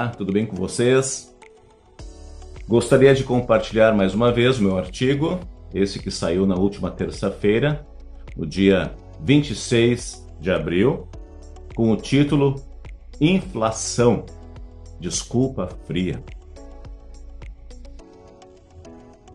[0.00, 1.36] Olá, tudo bem com vocês?
[2.66, 5.38] Gostaria de compartilhar mais uma vez o meu artigo,
[5.74, 7.86] esse que saiu na última terça-feira,
[8.34, 11.06] no dia 26 de abril,
[11.74, 12.54] com o título
[13.20, 14.24] Inflação
[14.98, 16.24] Desculpa Fria.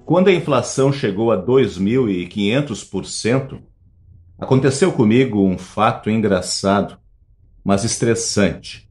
[0.04, 3.60] Quando a inflação chegou a 2.500%,
[4.40, 6.98] aconteceu comigo um fato engraçado,
[7.64, 8.86] mas estressante.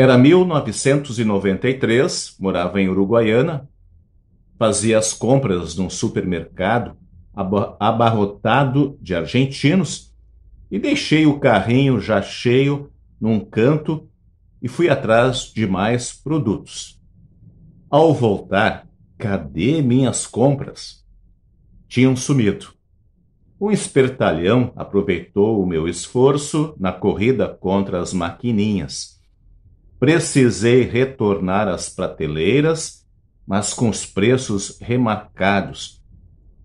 [0.00, 3.68] Era 1993, morava em Uruguaiana,
[4.58, 6.96] fazia as compras num supermercado
[7.34, 10.10] abarrotado de argentinos
[10.70, 14.08] e deixei o carrinho já cheio num canto
[14.62, 16.98] e fui atrás de mais produtos.
[17.90, 18.88] Ao voltar,
[19.18, 21.04] cadê minhas compras?
[21.86, 22.68] Tinham sumido.
[23.60, 29.19] Um espertalhão aproveitou o meu esforço na corrida contra as maquininhas
[30.00, 33.06] Precisei retornar às prateleiras,
[33.46, 36.02] mas com os preços remarcados.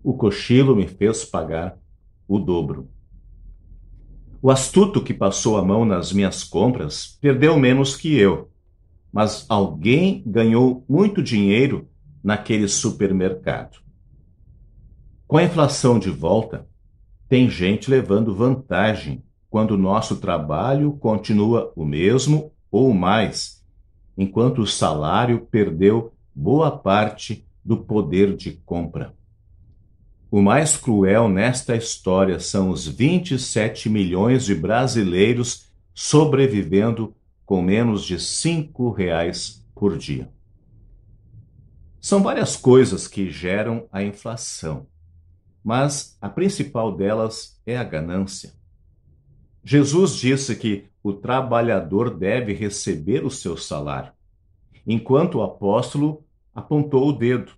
[0.02, 1.78] O cochilo me fez pagar
[2.30, 2.90] o dobro.
[4.42, 8.50] O astuto que passou a mão nas minhas compras perdeu menos que eu,
[9.12, 11.90] mas alguém ganhou muito dinheiro
[12.24, 13.80] naquele supermercado.
[15.28, 16.66] Com a inflação de volta,
[17.28, 23.64] tem gente levando vantagem quando o nosso trabalho continua o mesmo ou mais,
[24.18, 29.16] enquanto o salário perdeu boa parte do poder de compra.
[30.30, 37.16] O mais cruel nesta história são os 27 milhões de brasileiros sobrevivendo
[37.46, 40.30] com menos de cinco reais por dia.
[42.02, 44.86] São várias coisas que geram a inflação,
[45.64, 48.52] mas a principal delas é a ganância.
[49.68, 54.12] Jesus disse que o trabalhador deve receber o seu salário,
[54.86, 57.52] enquanto o apóstolo apontou o dedo.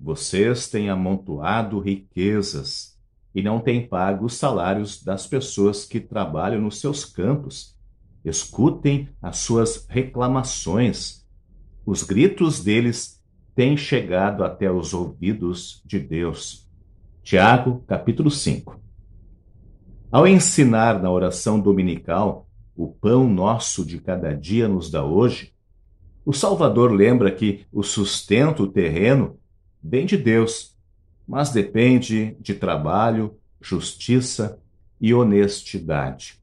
[0.00, 2.98] Vocês têm amontoado riquezas
[3.34, 7.76] e não têm pago os salários das pessoas que trabalham nos seus campos.
[8.24, 11.26] Escutem as suas reclamações.
[11.84, 13.22] Os gritos deles
[13.54, 16.66] têm chegado até os ouvidos de Deus.
[17.22, 18.87] Tiago, capítulo 5.
[20.10, 25.52] Ao ensinar na oração dominical o pão nosso de cada dia nos dá hoje,
[26.24, 29.38] o Salvador lembra que o sustento terreno
[29.82, 30.74] vem de Deus,
[31.26, 34.58] mas depende de trabalho, justiça
[34.98, 36.40] e honestidade.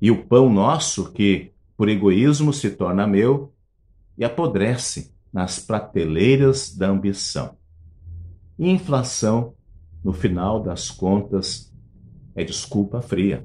[0.00, 3.52] E o pão nosso, que por egoísmo se torna meu
[4.16, 7.56] e apodrece nas prateleiras da ambição.
[8.56, 9.54] Inflação,
[10.04, 11.67] no final das contas,
[12.38, 13.44] é desculpa fria.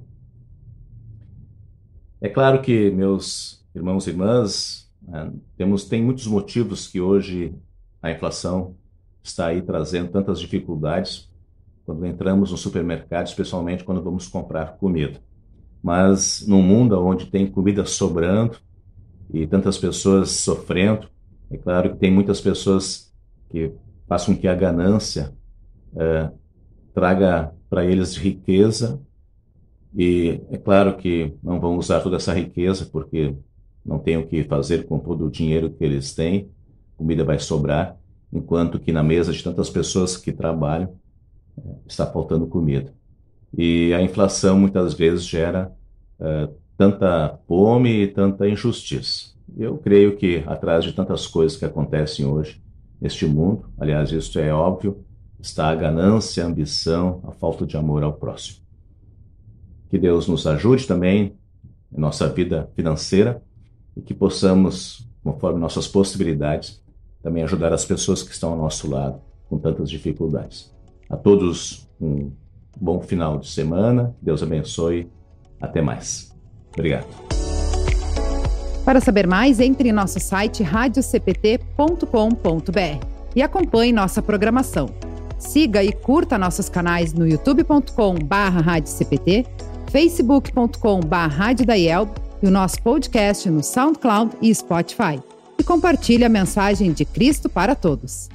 [2.22, 7.56] É claro que, meus irmãos e irmãs, né, temos, tem muitos motivos que hoje
[8.02, 8.76] a inflação
[9.24, 11.28] está aí trazendo tantas dificuldades
[11.86, 15.20] quando entramos no supermercado, especialmente quando vamos comprar comida.
[15.82, 18.58] Mas num mundo onde tem comida sobrando
[19.34, 21.10] e tantas pessoas sofrendo,
[21.50, 23.12] é claro que tem muitas pessoas
[23.50, 23.74] que
[24.08, 25.34] façam que a ganância
[25.96, 26.32] é,
[26.94, 29.02] traga para eles riqueza
[29.96, 33.34] e é claro que não vão usar toda essa riqueza, porque
[33.84, 36.52] não tem o que fazer com todo o dinheiro que eles têm,
[36.96, 37.98] comida vai sobrar,
[38.32, 40.94] enquanto que na mesa de tantas pessoas que trabalham
[41.58, 42.94] é, está faltando comida.
[43.58, 45.72] E a inflação muitas vezes gera
[46.20, 49.34] é, tanta fome e tanta injustiça.
[49.58, 52.62] Eu creio que atrás de tantas coisas que acontecem hoje
[53.02, 55.04] neste mundo, aliás, isso é óbvio,
[55.44, 58.60] está a ganância, a ambição, a falta de amor ao próximo.
[59.90, 61.36] Que Deus nos ajude também
[61.92, 63.44] em nossa vida financeira
[63.96, 66.82] e que possamos, conforme nossas possibilidades,
[67.22, 70.74] também ajudar as pessoas que estão ao nosso lado com tantas dificuldades.
[71.10, 72.32] A todos um
[72.80, 74.16] bom final de semana.
[74.22, 75.12] Deus abençoe.
[75.62, 76.34] Até mais.
[76.74, 77.06] Obrigado.
[78.86, 85.13] Para saber mais, entre em nosso site radiocpt.com.br e acompanhe nossa programação.
[85.44, 89.46] Siga e curta nossos canais no youtube.com/radiocpt
[89.92, 95.22] facebook.com.br e o nosso podcast no SoundCloud e Spotify.
[95.60, 98.30] E compartilhe a mensagem de Cristo para todos.